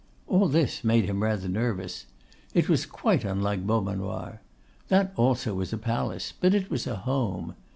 All 0.25 0.47
this 0.47 0.83
made 0.83 1.05
him 1.05 1.21
rather 1.21 1.47
nervous. 1.47 2.07
It 2.55 2.67
was 2.67 2.87
quite 2.87 3.23
unlike 3.23 3.67
Beaumanoir. 3.67 4.41
That 4.87 5.13
also 5.15 5.53
was 5.53 5.73
a 5.73 5.77
palace, 5.77 6.33
but 6.39 6.55
it 6.55 6.71
was 6.71 6.87
a 6.87 6.95
home. 6.95 7.53